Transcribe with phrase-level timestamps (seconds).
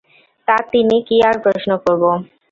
[0.47, 2.03] তা, তিনি– কী আর প্রশ্ন করব?